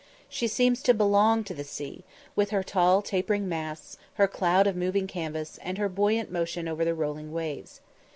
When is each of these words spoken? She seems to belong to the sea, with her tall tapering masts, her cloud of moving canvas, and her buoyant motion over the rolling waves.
She 0.27 0.47
seems 0.47 0.81
to 0.81 0.95
belong 0.95 1.43
to 1.43 1.53
the 1.53 1.63
sea, 1.63 2.03
with 2.35 2.49
her 2.49 2.63
tall 2.63 3.03
tapering 3.03 3.47
masts, 3.47 3.99
her 4.15 4.27
cloud 4.27 4.65
of 4.65 4.75
moving 4.75 5.05
canvas, 5.05 5.59
and 5.61 5.77
her 5.77 5.89
buoyant 5.89 6.31
motion 6.31 6.67
over 6.67 6.83
the 6.83 6.95
rolling 6.95 7.31
waves. 7.31 7.81